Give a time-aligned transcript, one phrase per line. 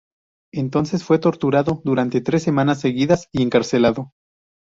[0.51, 4.13] Entonces fue torturado durante tres semanas seguidas y encarcelado.